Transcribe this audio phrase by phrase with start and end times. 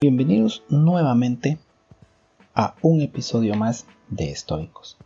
[0.00, 1.58] Bienvenidos nuevamente
[2.54, 4.96] a un episodio más de Estoicos.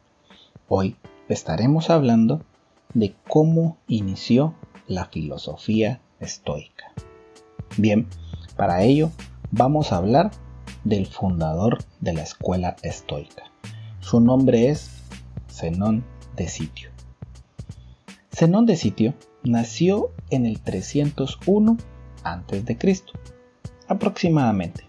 [0.69, 0.97] Hoy
[1.31, 2.43] estaremos hablando
[2.93, 4.55] de cómo inició
[4.87, 6.93] la filosofía estoica.
[7.79, 8.07] Bien,
[8.55, 9.11] para ello
[9.51, 10.31] vamos a hablar
[10.85, 13.45] del fundador de la escuela estoica.
[14.01, 14.91] Su nombre es
[15.49, 16.05] Zenón
[16.37, 16.91] de Sitio.
[18.31, 21.79] Zenón de Sitio nació en el 301
[22.25, 22.77] a.C
[23.93, 24.87] aproximadamente.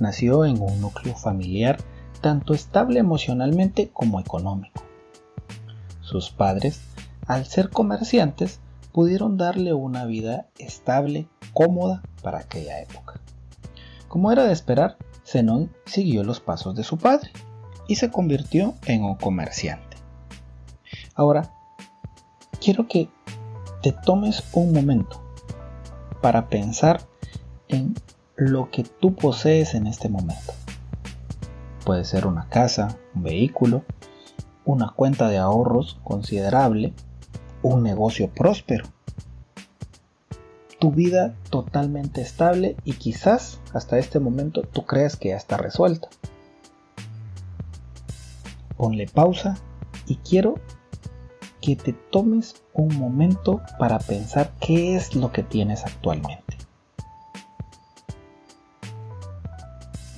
[0.00, 1.78] Nació en un núcleo familiar
[2.20, 4.82] tanto estable emocionalmente como económico.
[6.00, 6.80] Sus padres,
[7.26, 8.60] al ser comerciantes,
[8.92, 13.20] pudieron darle una vida estable, cómoda para aquella época.
[14.08, 17.30] Como era de esperar, Zenón siguió los pasos de su padre
[17.86, 19.96] y se convirtió en un comerciante.
[21.14, 21.52] Ahora,
[22.60, 23.08] quiero que
[23.82, 25.22] te tomes un momento
[26.20, 27.00] para pensar
[27.70, 27.94] en
[28.36, 30.52] lo que tú posees en este momento.
[31.84, 33.84] Puede ser una casa, un vehículo,
[34.64, 36.92] una cuenta de ahorros considerable,
[37.62, 38.86] un negocio próspero,
[40.78, 46.08] tu vida totalmente estable y quizás hasta este momento tú creas que ya está resuelta.
[48.76, 49.58] Ponle pausa
[50.06, 50.54] y quiero
[51.60, 56.49] que te tomes un momento para pensar qué es lo que tienes actualmente.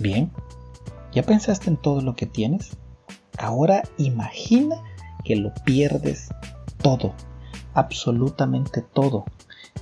[0.02, 0.32] Bien,
[1.12, 2.76] ¿ya pensaste en todo lo que tienes?
[3.38, 4.82] Ahora imagina
[5.24, 6.28] que lo pierdes
[6.82, 7.14] todo,
[7.72, 9.24] absolutamente todo.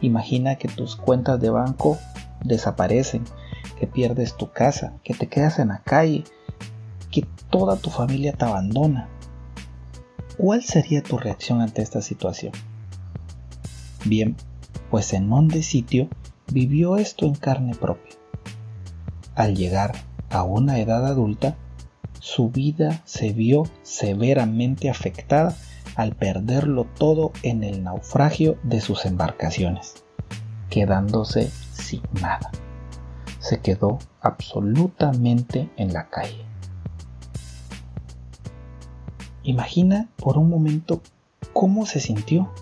[0.03, 1.97] Imagina que tus cuentas de banco
[2.45, 3.25] desaparecen,
[3.79, 6.25] que pierdes tu casa, que te quedas en la calle,
[7.11, 9.09] que toda tu familia te abandona.
[10.37, 12.53] ¿Cuál sería tu reacción ante esta situación?
[14.05, 14.37] Bien,
[14.91, 16.11] pues en de Sitio
[16.53, 18.13] vivió esto en carne propia.
[19.35, 21.57] Al llegar a una edad adulta,
[22.21, 25.57] su vida se vio severamente afectada
[25.97, 30.05] al perderlo todo en el naufragio de sus embarcaciones,
[30.71, 32.51] quedándose sin nada.
[33.41, 36.45] Se quedó absolutamente en la calle.
[39.43, 41.03] Imagina por un momento
[41.53, 42.53] cómo se sintió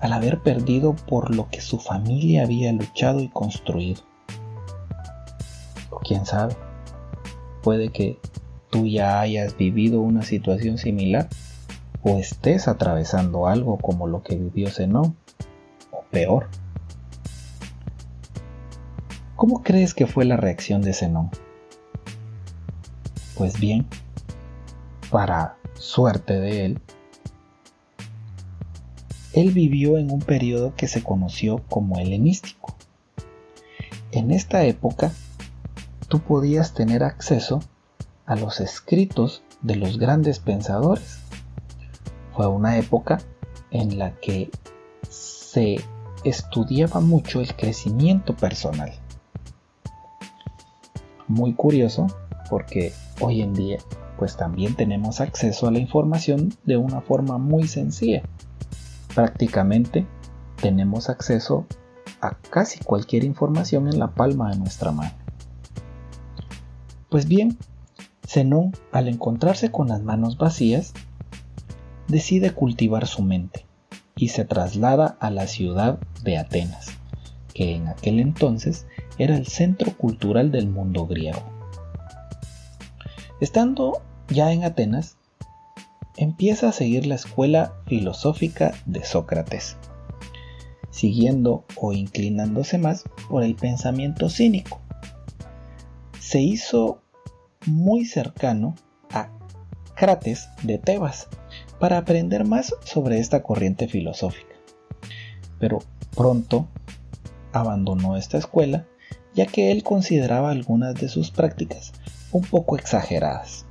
[0.00, 4.09] al haber perdido por lo que su familia había luchado y construido
[6.10, 6.56] quién sabe,
[7.62, 8.18] puede que
[8.68, 11.28] tú ya hayas vivido una situación similar
[12.02, 15.16] o estés atravesando algo como lo que vivió Zenón
[15.92, 16.48] o peor.
[19.36, 21.30] ¿Cómo crees que fue la reacción de Zenón?
[23.36, 23.86] Pues bien,
[25.12, 26.80] para suerte de él,
[29.32, 32.74] él vivió en un periodo que se conoció como helenístico.
[34.10, 35.12] En esta época,
[36.10, 37.60] tú podías tener acceso
[38.26, 41.20] a los escritos de los grandes pensadores.
[42.34, 43.18] Fue una época
[43.70, 44.50] en la que
[45.08, 45.76] se
[46.24, 48.92] estudiaba mucho el crecimiento personal.
[51.28, 52.08] Muy curioso
[52.50, 53.78] porque hoy en día
[54.18, 58.22] pues también tenemos acceso a la información de una forma muy sencilla.
[59.14, 60.06] Prácticamente
[60.60, 61.66] tenemos acceso
[62.20, 65.29] a casi cualquier información en la palma de nuestra mano.
[67.10, 67.58] Pues bien,
[68.24, 70.94] Zenón, al encontrarse con las manos vacías,
[72.06, 73.66] decide cultivar su mente
[74.14, 76.90] y se traslada a la ciudad de Atenas,
[77.52, 78.86] que en aquel entonces
[79.18, 81.42] era el centro cultural del mundo griego.
[83.40, 85.16] Estando ya en Atenas,
[86.16, 89.76] empieza a seguir la escuela filosófica de Sócrates,
[90.90, 94.80] siguiendo o inclinándose más por el pensamiento cínico,
[96.30, 97.02] se hizo
[97.66, 98.76] muy cercano
[99.10, 99.30] a
[99.96, 101.26] Crates de Tebas
[101.80, 104.54] para aprender más sobre esta corriente filosófica.
[105.58, 105.80] Pero
[106.14, 106.68] pronto
[107.52, 108.86] abandonó esta escuela
[109.34, 111.90] ya que él consideraba algunas de sus prácticas
[112.30, 113.66] un poco exageradas.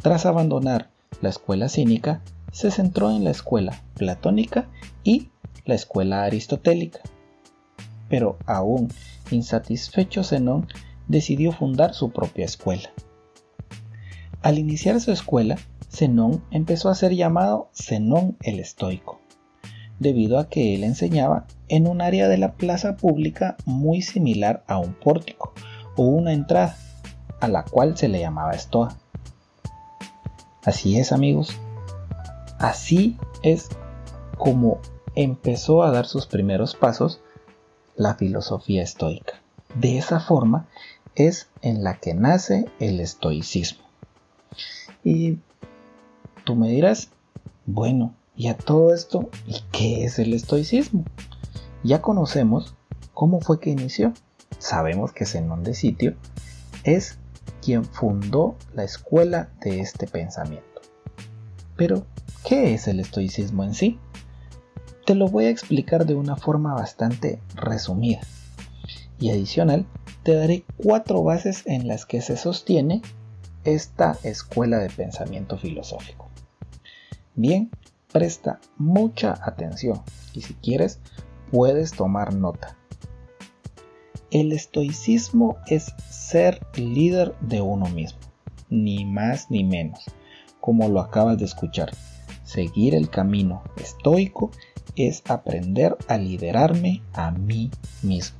[0.00, 0.88] Tras abandonar
[1.20, 2.22] la escuela cínica,
[2.52, 4.70] se centró en la escuela platónica
[5.04, 5.28] y
[5.66, 7.00] la escuela aristotélica.
[8.08, 8.88] Pero aún
[9.30, 10.66] insatisfecho Zenón
[11.08, 12.90] decidió fundar su propia escuela.
[14.42, 15.56] Al iniciar su escuela,
[15.90, 19.20] Zenón empezó a ser llamado Zenón el Estoico,
[19.98, 24.78] debido a que él enseñaba en un área de la plaza pública muy similar a
[24.78, 25.52] un pórtico
[25.96, 26.76] o una entrada,
[27.40, 28.96] a la cual se le llamaba estoa.
[30.64, 31.58] Así es amigos,
[32.58, 33.68] así es
[34.36, 34.80] como
[35.14, 37.20] empezó a dar sus primeros pasos
[37.96, 39.34] la filosofía estoica
[39.74, 40.68] De esa forma
[41.18, 43.84] es en la que nace el estoicismo.
[45.04, 45.38] Y
[46.44, 47.10] tú me dirás,
[47.66, 51.04] bueno, y a todo esto, ¿y qué es el estoicismo?
[51.82, 52.74] Ya conocemos
[53.14, 54.12] cómo fue que inició.
[54.58, 56.14] Sabemos que Zenón de Sitio
[56.84, 57.18] es
[57.62, 60.80] quien fundó la escuela de este pensamiento.
[61.76, 62.06] Pero,
[62.44, 63.98] ¿qué es el estoicismo en sí?
[65.04, 68.20] Te lo voy a explicar de una forma bastante resumida.
[69.20, 69.86] Y adicional,
[70.22, 73.02] te daré cuatro bases en las que se sostiene
[73.64, 76.28] esta escuela de pensamiento filosófico.
[77.34, 77.70] Bien,
[78.12, 81.00] presta mucha atención y si quieres
[81.50, 82.76] puedes tomar nota.
[84.30, 88.18] El estoicismo es ser líder de uno mismo,
[88.68, 90.04] ni más ni menos,
[90.60, 91.90] como lo acabas de escuchar.
[92.44, 94.50] Seguir el camino estoico
[94.96, 97.70] es aprender a liderarme a mí
[98.02, 98.37] mismo.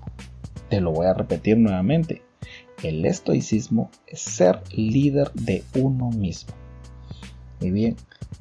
[0.68, 2.22] Te lo voy a repetir nuevamente.
[2.82, 6.54] El estoicismo es ser líder de uno mismo.
[7.60, 7.96] Muy bien,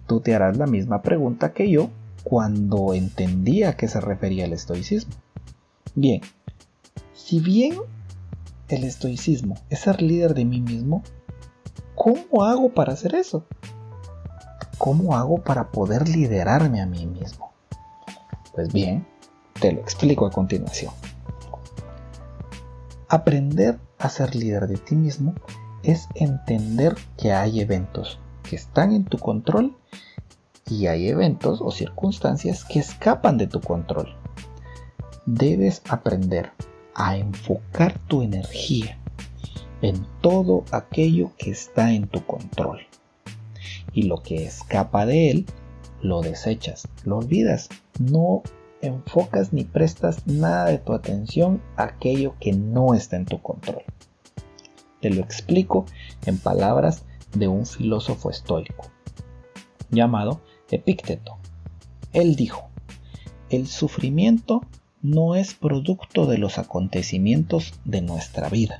[0.05, 1.89] tú te harás la misma pregunta que yo
[2.23, 5.13] cuando entendí a qué se refería el estoicismo.
[5.95, 6.21] Bien,
[7.13, 7.75] si bien
[8.69, 11.03] el estoicismo es ser líder de mí mismo,
[11.95, 13.45] ¿cómo hago para hacer eso?
[14.77, 17.53] ¿Cómo hago para poder liderarme a mí mismo?
[18.53, 19.07] Pues bien,
[19.59, 20.91] te lo explico a continuación.
[23.09, 25.33] Aprender a ser líder de ti mismo
[25.81, 29.77] es entender que hay eventos que están en tu control
[30.69, 34.13] y hay eventos o circunstancias que escapan de tu control.
[35.25, 36.51] Debes aprender
[36.95, 38.97] a enfocar tu energía
[39.81, 42.81] en todo aquello que está en tu control.
[43.93, 45.45] Y lo que escapa de él,
[46.01, 47.69] lo desechas, lo olvidas.
[47.99, 48.43] No
[48.81, 53.83] enfocas ni prestas nada de tu atención a aquello que no está en tu control.
[55.01, 55.85] Te lo explico
[56.25, 57.03] en palabras
[57.33, 58.89] de un filósofo estoico
[59.89, 61.37] llamado Epícteto.
[62.13, 62.69] Él dijo,
[63.49, 64.61] el sufrimiento
[65.01, 68.79] no es producto de los acontecimientos de nuestra vida,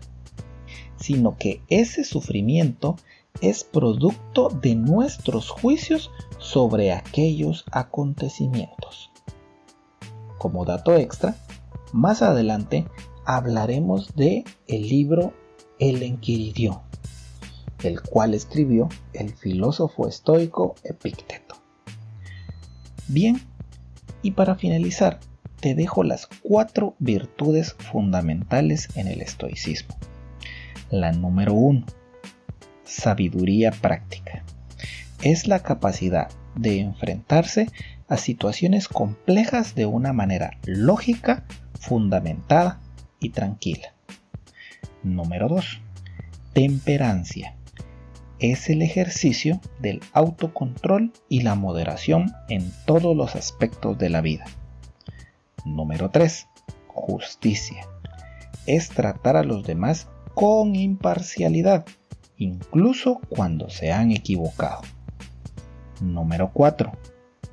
[0.97, 2.95] sino que ese sufrimiento
[3.41, 9.11] es producto de nuestros juicios sobre aquellos acontecimientos.
[10.37, 11.35] Como dato extra,
[11.93, 12.85] más adelante
[13.25, 15.33] hablaremos de el libro
[15.79, 16.79] El Enquiridión,
[17.83, 21.55] el cual escribió el filósofo estoico Epícteto.
[23.07, 23.41] Bien,
[24.21, 25.19] y para finalizar,
[25.59, 29.97] te dejo las cuatro virtudes fundamentales en el estoicismo.
[30.89, 31.85] La número uno,
[32.83, 34.43] sabiduría práctica.
[35.21, 37.67] Es la capacidad de enfrentarse
[38.07, 41.45] a situaciones complejas de una manera lógica,
[41.79, 42.79] fundamentada
[43.19, 43.93] y tranquila.
[45.03, 45.81] Número 2.
[46.53, 47.55] Temperancia.
[48.39, 54.45] Es el ejercicio del autocontrol y la moderación en todos los aspectos de la vida.
[55.65, 56.47] Número 3.
[56.87, 57.85] Justicia.
[58.65, 61.85] Es tratar a los demás con imparcialidad,
[62.37, 64.81] incluso cuando se han equivocado.
[65.99, 66.91] Número 4.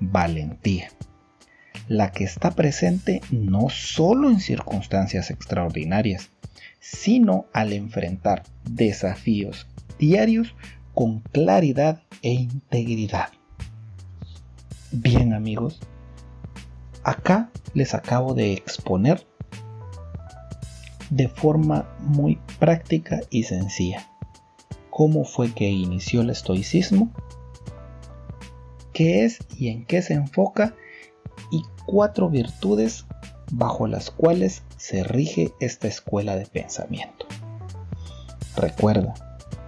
[0.00, 0.90] Valentía.
[1.88, 6.30] La que está presente no solo en circunstancias extraordinarias,
[6.80, 9.66] sino al enfrentar desafíos
[9.98, 10.54] diarios
[10.94, 13.28] con claridad e integridad.
[14.92, 15.80] Bien amigos,
[17.04, 19.26] Acá les acabo de exponer
[21.10, 24.08] de forma muy práctica y sencilla
[24.88, 27.12] cómo fue que inició el estoicismo,
[28.94, 30.74] qué es y en qué se enfoca
[31.50, 33.04] y cuatro virtudes
[33.52, 37.26] bajo las cuales se rige esta escuela de pensamiento.
[38.56, 39.12] Recuerda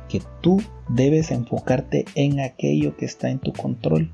[0.09, 4.11] que tú debes enfocarte en aquello que está en tu control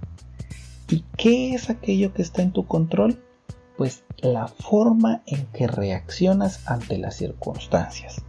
[0.92, 3.18] ¿Y qué es aquello que está en tu control?
[3.78, 8.22] Pues la forma en que reaccionas ante las circunstancias.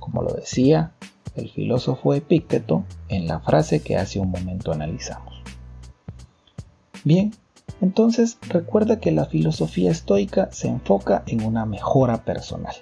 [0.00, 0.94] Como lo decía
[1.34, 5.35] el filósofo Epícteto en la frase que hace un momento analizamos.
[7.06, 7.32] Bien,
[7.80, 12.74] entonces recuerda que la filosofía estoica se enfoca en una mejora personal.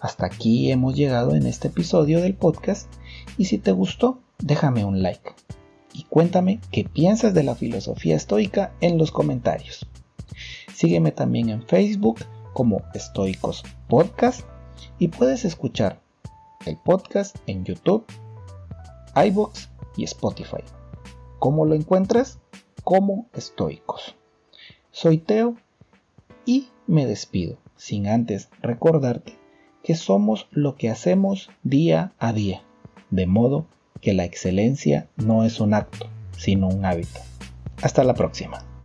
[0.00, 2.88] Hasta aquí hemos llegado en este episodio del podcast
[3.36, 5.32] y si te gustó, déjame un like
[5.92, 9.84] y cuéntame qué piensas de la filosofía estoica en los comentarios.
[10.72, 12.20] Sígueme también en Facebook
[12.52, 14.42] como Estoicos Podcast
[15.00, 16.00] y puedes escuchar
[16.66, 18.04] el podcast en YouTube,
[19.16, 20.62] iBox y Spotify.
[21.40, 22.38] ¿Cómo lo encuentras?
[22.84, 24.16] Como Estoicos.
[24.90, 25.56] Soy Teo
[26.44, 29.38] y me despido sin antes recordarte
[29.84, 32.62] que somos lo que hacemos día a día,
[33.10, 33.66] de modo
[34.00, 37.20] que la excelencia no es un acto, sino un hábito.
[37.82, 38.71] Hasta la próxima.